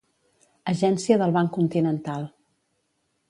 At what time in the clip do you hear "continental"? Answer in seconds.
1.59-2.27